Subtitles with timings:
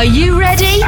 [0.00, 0.80] Are you ready?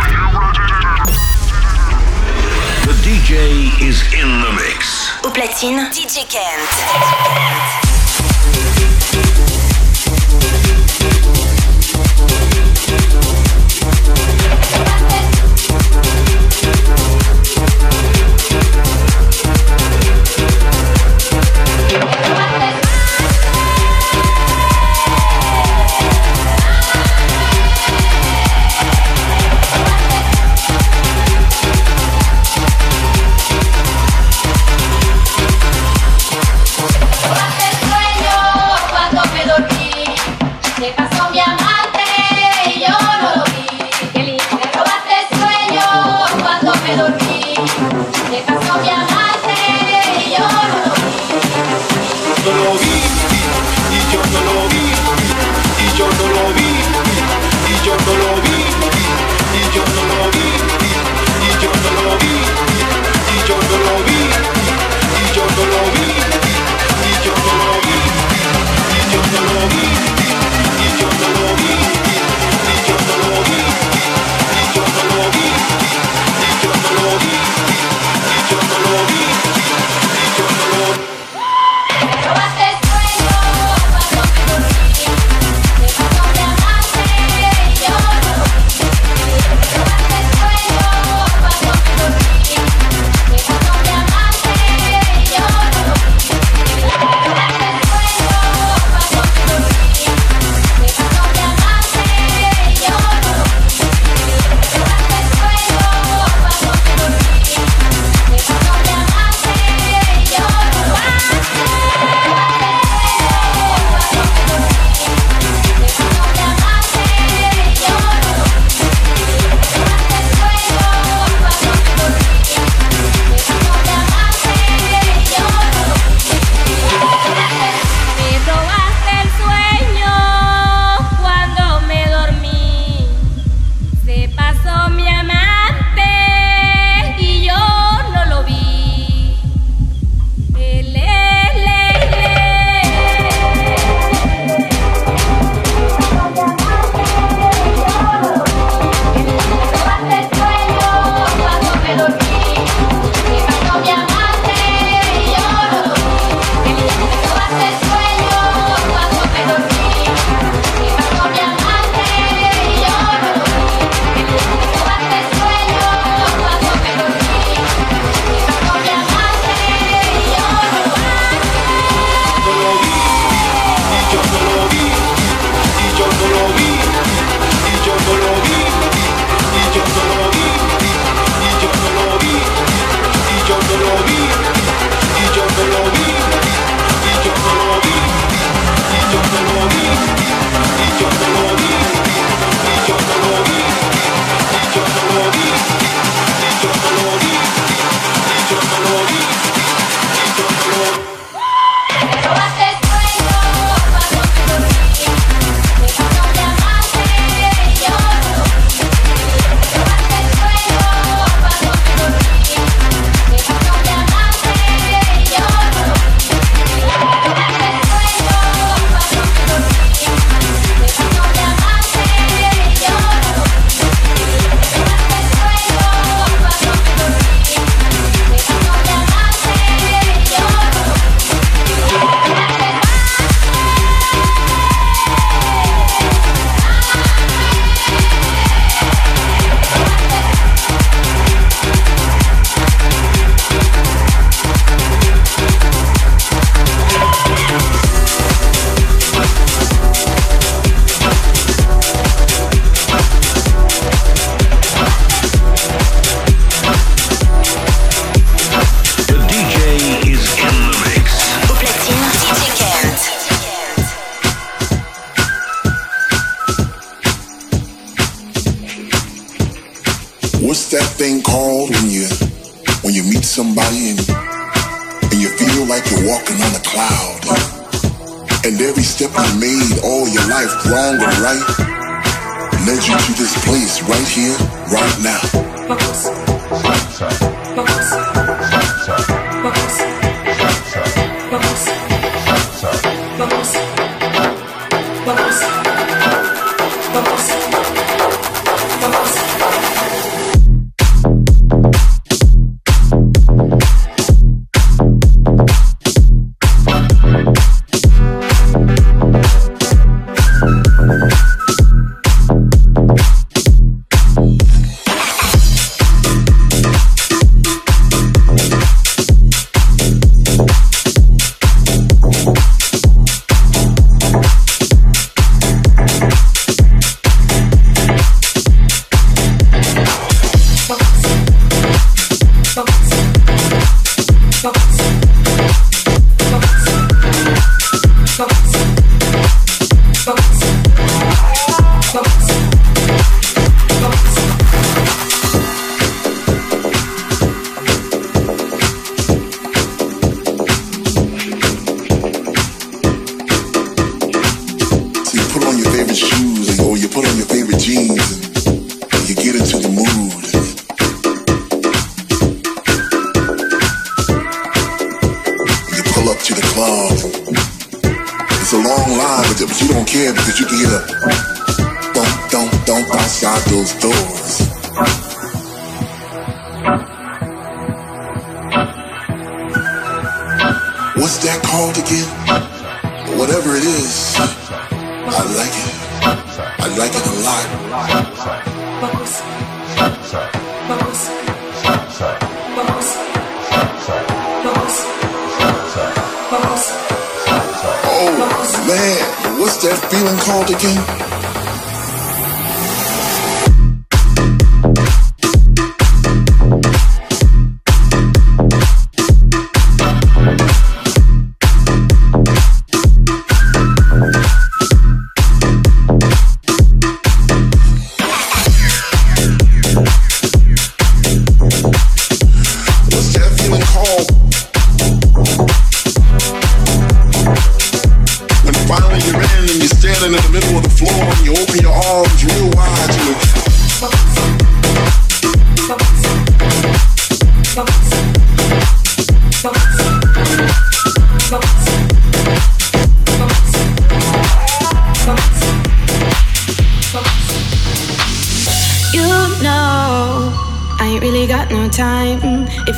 [2.86, 5.10] The DJ is in the mix.
[5.22, 7.91] Au platine, DJ Kent.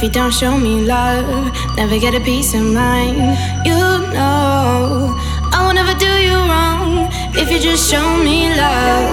[0.04, 1.26] You don't show me love,
[1.76, 3.16] never get a peace of mind.
[3.64, 3.74] You
[4.12, 5.16] know
[5.50, 7.08] I will never do you wrong
[7.40, 9.08] if you just show me love.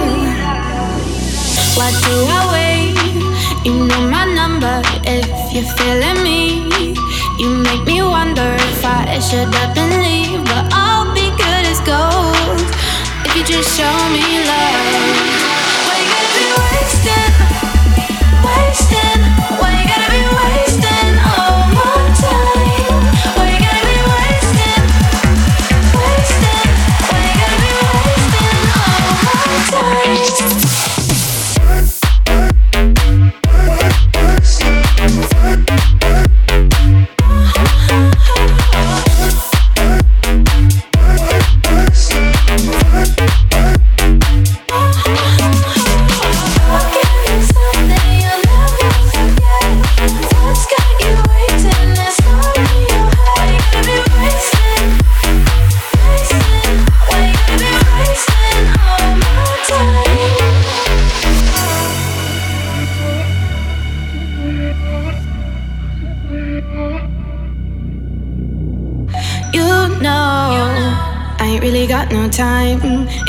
[1.76, 3.64] Why do I wait?
[3.64, 6.92] You know my number if you're feeling me.
[7.40, 11.80] You make me wonder if I should up and leave, but I'll be good as
[11.88, 12.68] gold
[13.24, 15.41] if you just show me love.
[18.72, 19.31] Wasted?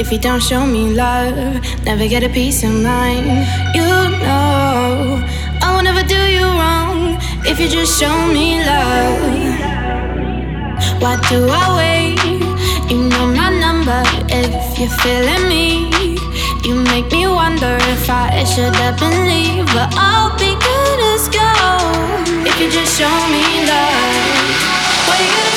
[0.03, 3.25] If you don't show me love, never get a peace of mind.
[3.73, 3.87] You
[4.19, 5.23] know
[5.61, 9.23] I will never do you wrong if you just show me love.
[11.01, 12.19] Why do I wait?
[12.91, 15.87] You know my number if you're feeling me.
[16.67, 22.27] You make me wonder if I should and leave, but I'll be good as gold
[22.45, 25.07] if you just show me love.
[25.07, 25.52] Why you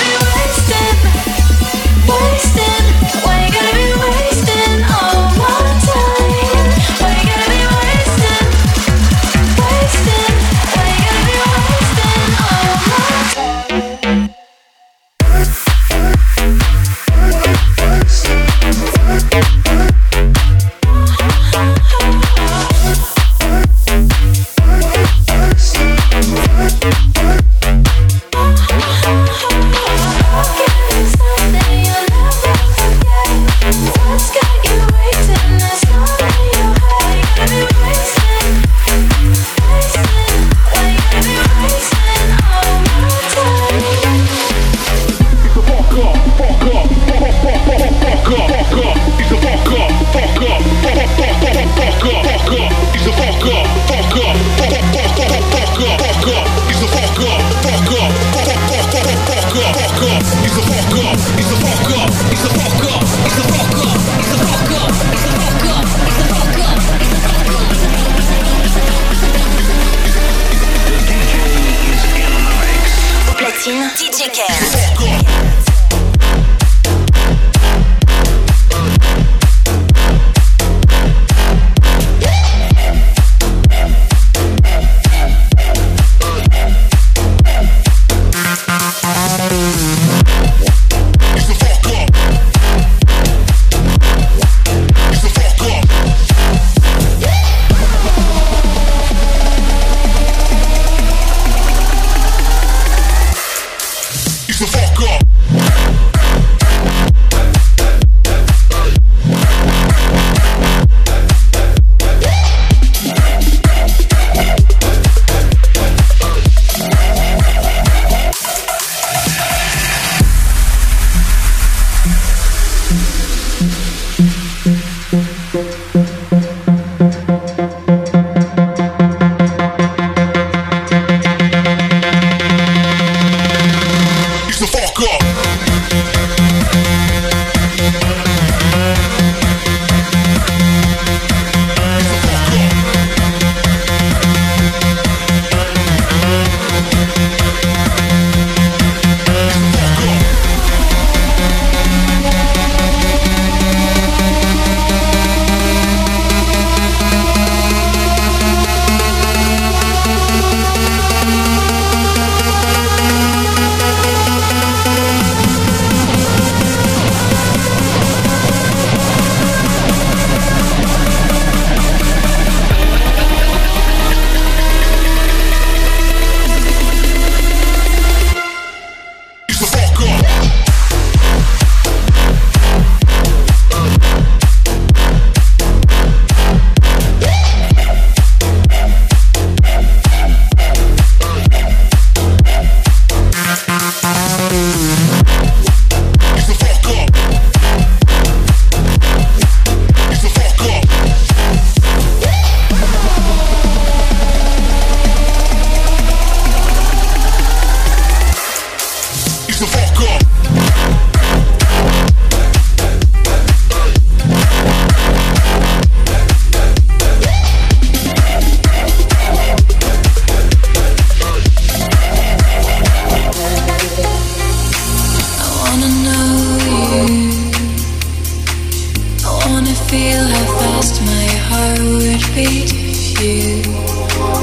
[232.18, 233.62] treat if you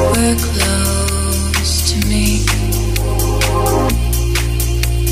[0.09, 2.45] were close to me.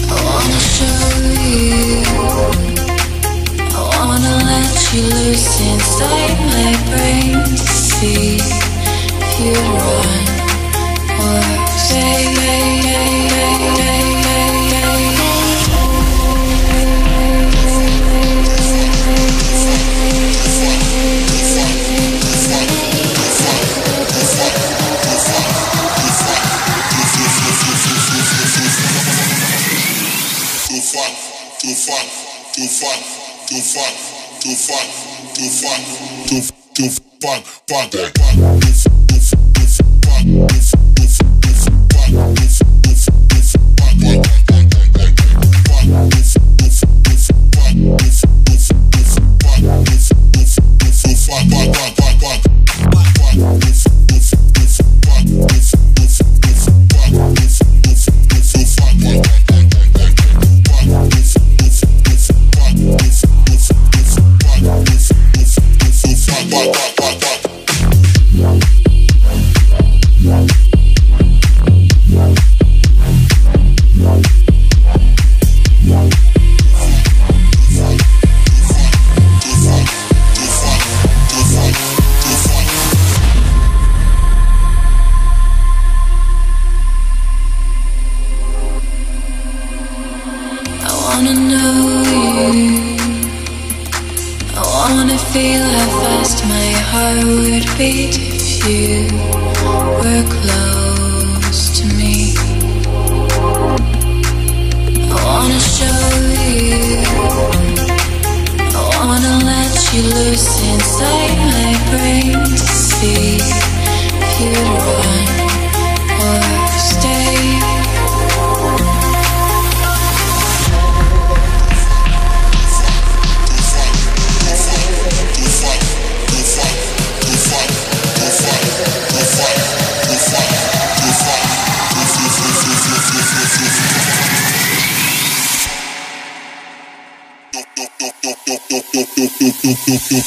[0.09, 1.03] I wanna show
[1.47, 2.03] you.
[3.73, 5.05] I wanna let you
[5.71, 9.53] inside my brain to see if you
[9.85, 10.25] run
[11.19, 12.41] or stay.
[34.71, 35.83] fuck, to fuck,
[36.27, 36.37] to
[36.75, 36.89] to
[37.21, 38.70] fuck, fuck, fuck.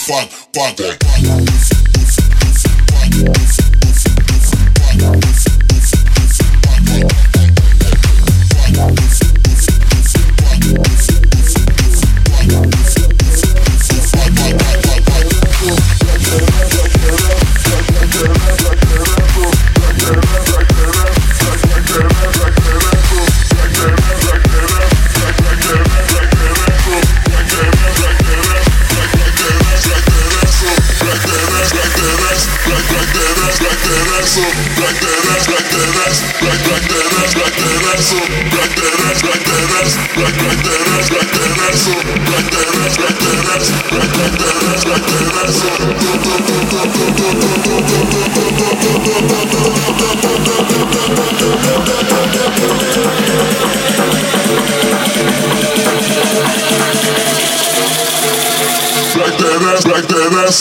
[0.07, 1.44] fuck, fuck, fuck.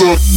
[0.01, 0.32] hustle.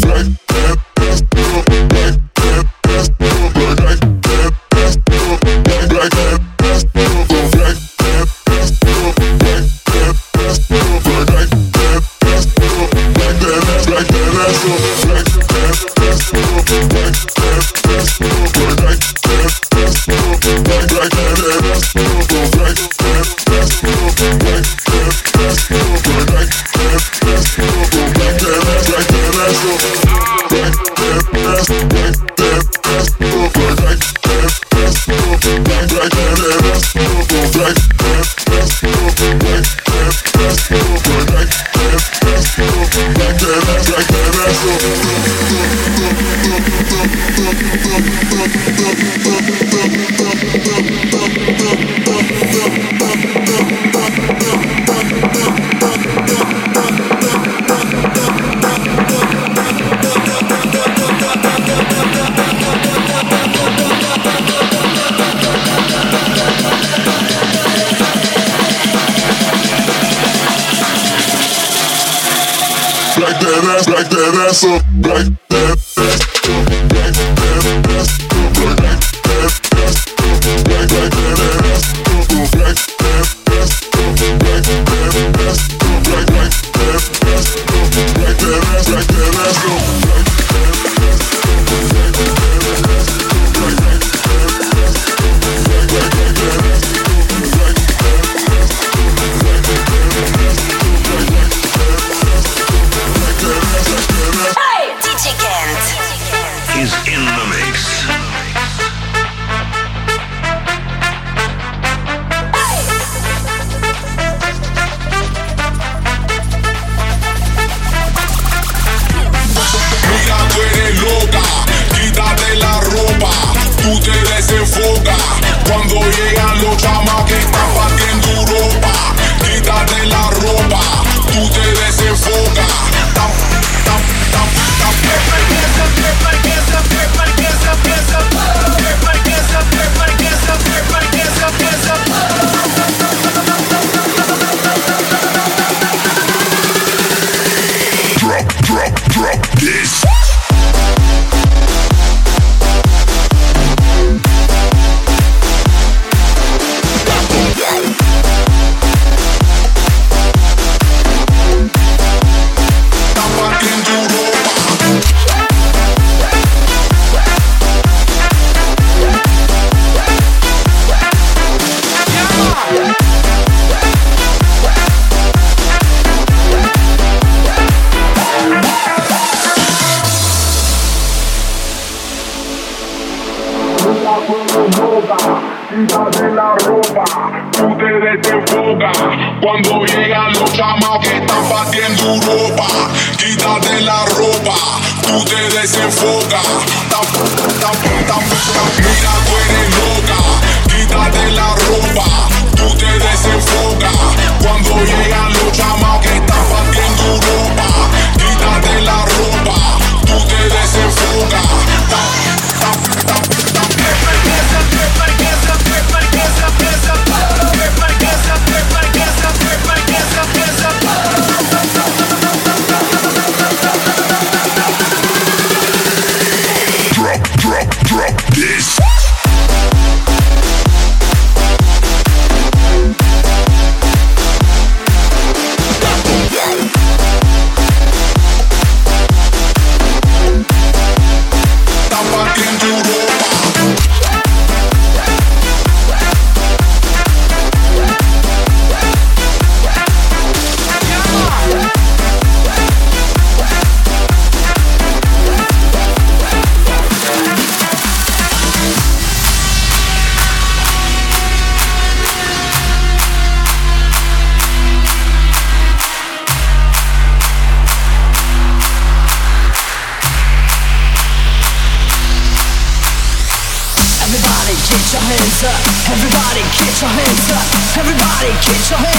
[278.46, 278.95] Get your hands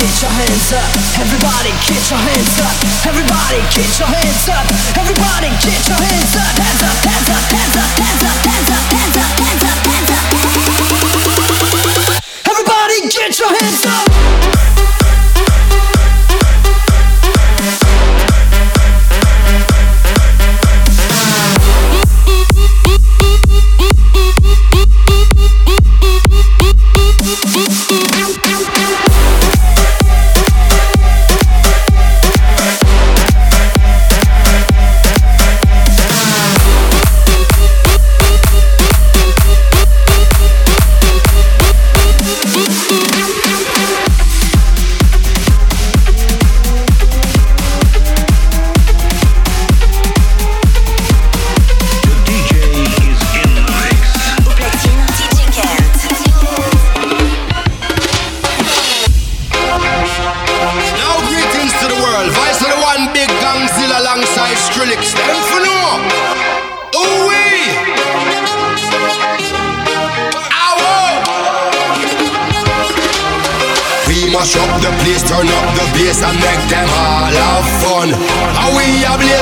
[0.00, 0.88] get your hands up.
[1.20, 2.72] Everybody, get your hands up.
[3.04, 4.64] Everybody, get your hands up.
[4.96, 6.56] Everybody, get your hands up.
[6.56, 10.08] Hands up, hands up, hands up, hands up, hands up, hands up, hands up, hands
[10.08, 10.24] up.
[12.48, 14.99] Everybody, get your hands up.
[75.44, 75.80] The trouble.
[75.80, 75.92] That's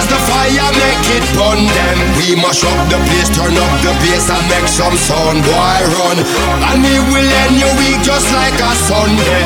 [0.07, 0.25] the way
[2.17, 5.45] we mash up the place, turn up the bass and make some sound.
[5.45, 6.19] Boy, run.
[6.71, 9.45] And we will end your week just like a Sunday.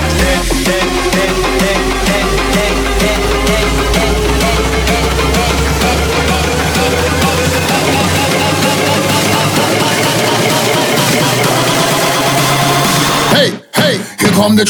[13.34, 14.64] Hey, hey, here come the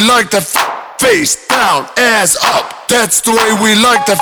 [0.00, 2.88] f- face down, ass up.
[2.88, 4.16] That's the way we like to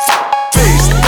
[0.52, 1.01] face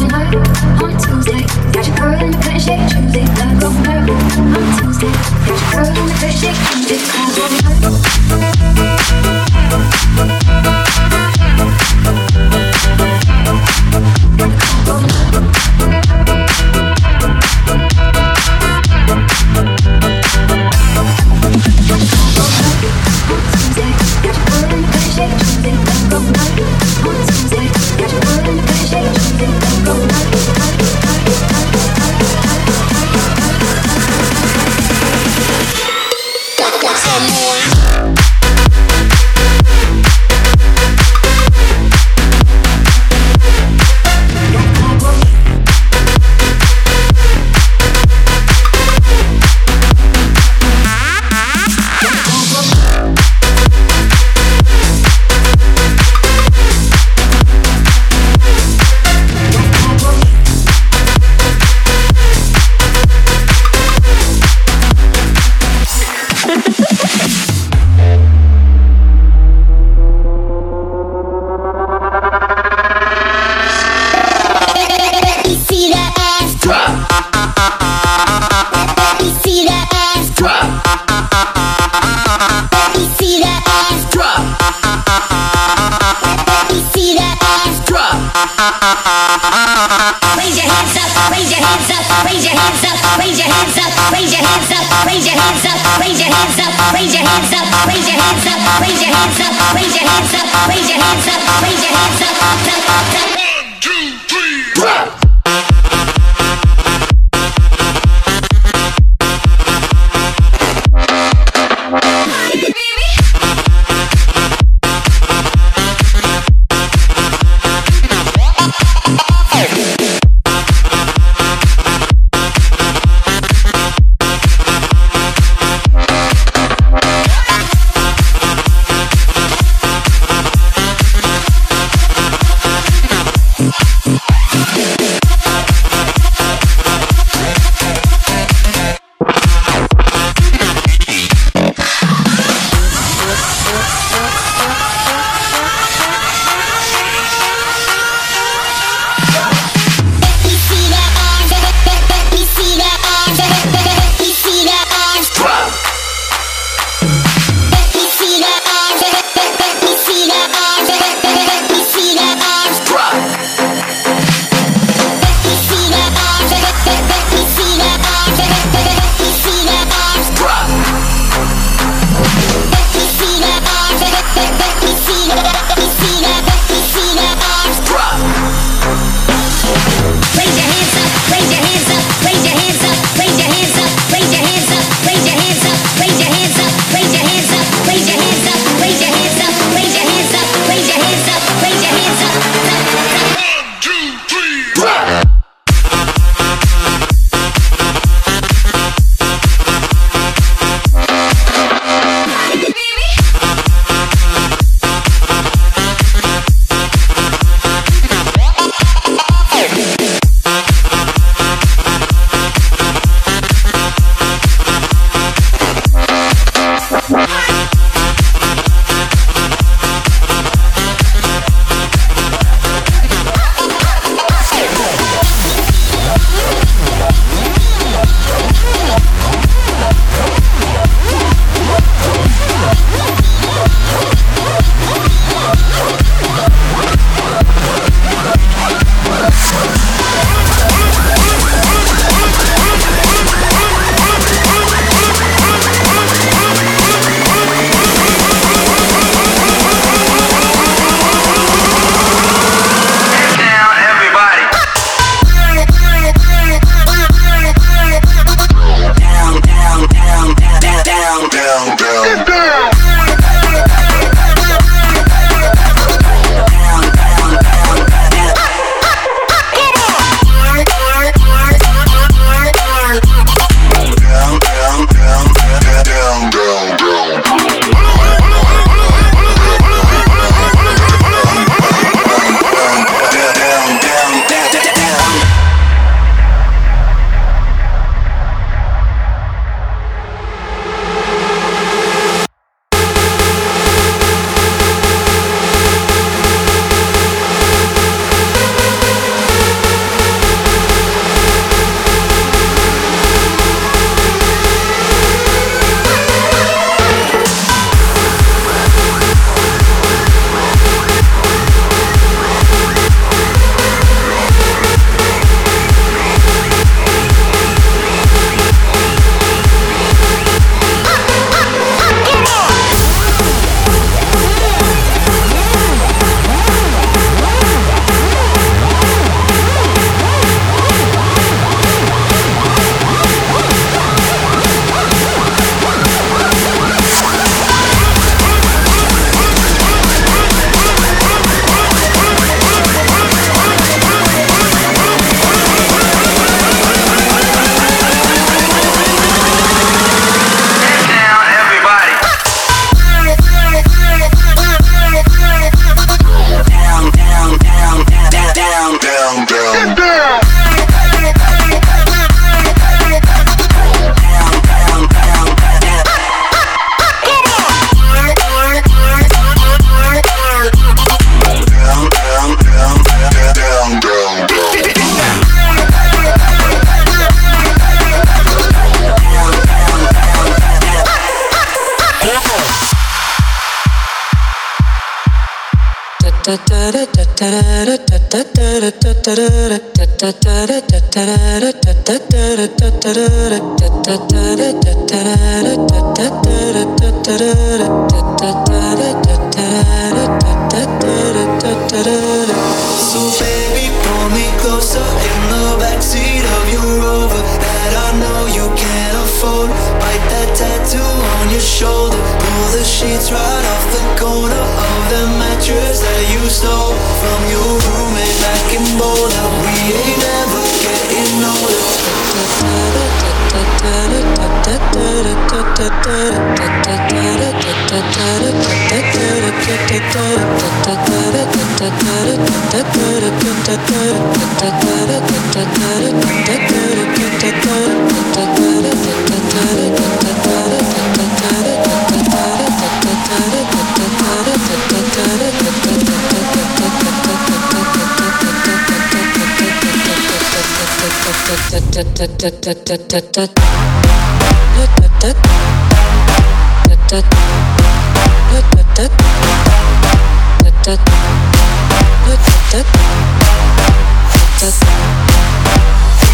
[0.00, 4.10] Tuesday, Got your girl in the pretty shake, Tuesday, love, go, girl.
[4.56, 6.69] On Tuesday, got your girl in the pretty shake.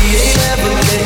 [0.06, 1.05] We ain't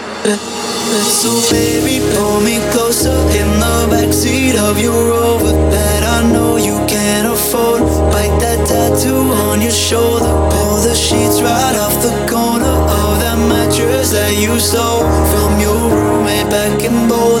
[0.23, 6.77] So baby, pull me closer in the backseat of your Rover that I know you
[6.85, 7.81] can't afford.
[8.13, 13.39] Bite that tattoo on your shoulder, pull the sheets right off the corner of that
[13.49, 15.01] mattress that you stole
[15.31, 17.40] from your roommate back in Boulder.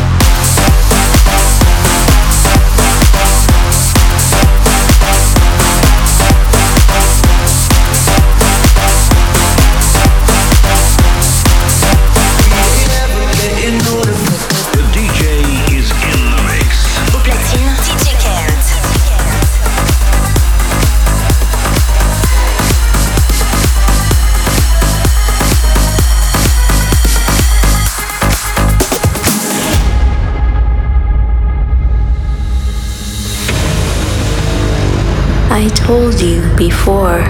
[35.91, 37.21] told you before.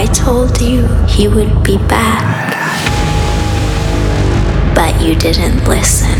[0.00, 2.54] I told you he would be back.
[4.74, 6.18] But you didn't listen.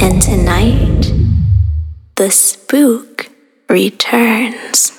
[0.00, 1.12] And tonight,
[2.14, 3.28] the spook
[3.68, 4.92] returns.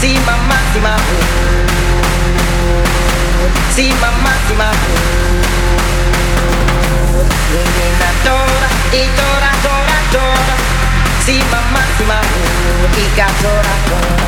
[0.00, 0.96] Si ma massima
[3.68, 4.70] Si ma massima
[7.52, 10.56] Menina tora, i tora, tora, tora.
[11.22, 12.18] Si ma massima
[12.96, 14.24] I ca tora, tora.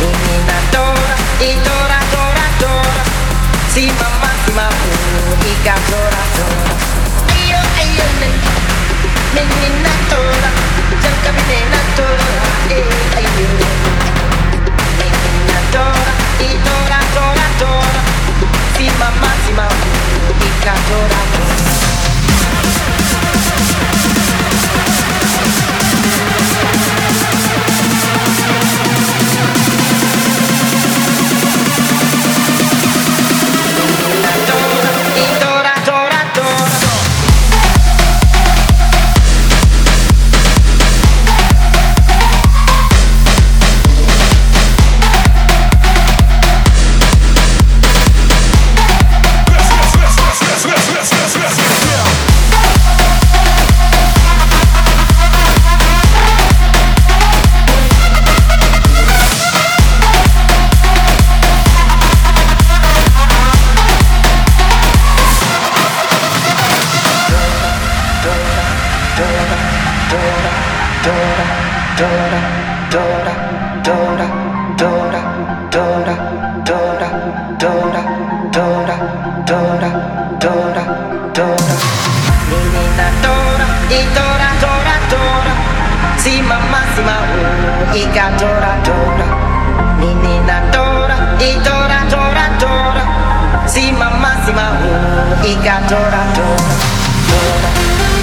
[0.00, 1.14] Menina tora,
[1.46, 3.02] i tora, tora, tora.
[3.68, 4.66] Si ma massima
[5.46, 6.74] I ca tora, tora.
[7.38, 8.04] Ayo, ayo,
[9.32, 10.50] menina tora
[11.00, 12.26] Jangan menina tora.
[12.66, 12.82] Eh,
[13.14, 14.17] ayo, ayo
[15.48, 18.02] Tora, tora, tora,
[18.76, 19.66] sima, ma, sima,
[20.40, 21.97] ica, tora, tora.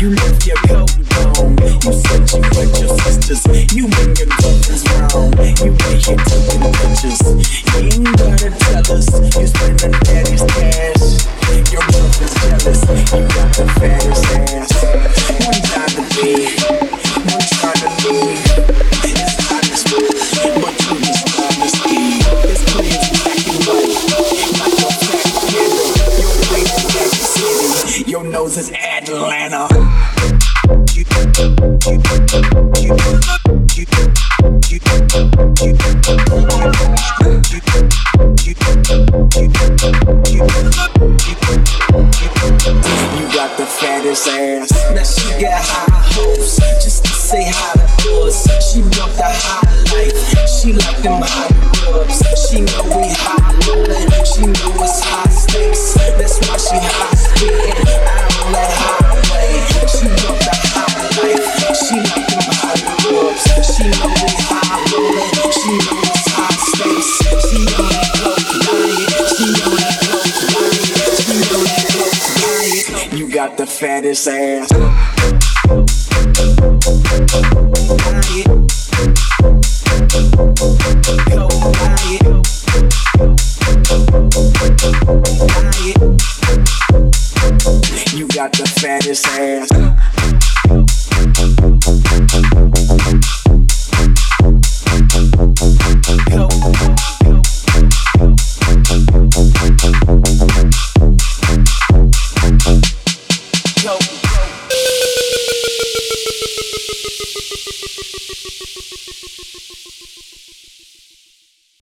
[0.00, 0.90] You left your coat
[1.38, 1.56] on.
[1.60, 3.42] You said you fucked your sisters.
[3.74, 5.32] You make your girlfriends wrong.
[5.60, 7.20] You out here taking pictures.
[7.76, 9.06] Ain't gotta tell us.
[9.36, 11.04] You spending daddy's cash.
[11.72, 12.80] Your girlfriend's jealous.
[13.12, 14.70] You got the fattest ass.
[15.44, 16.59] One time.
[73.80, 75.19] Fattest ass.